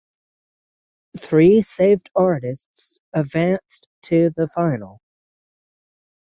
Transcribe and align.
Three 1.19 1.61
saved 1.61 2.09
artists 2.15 2.97
advanced 3.13 3.85
to 4.05 4.31
the 4.35 4.47
Final. 4.47 4.99